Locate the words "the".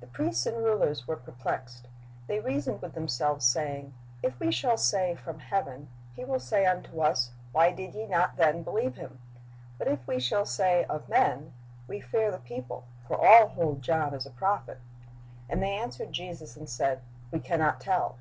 0.00-0.06, 12.30-12.38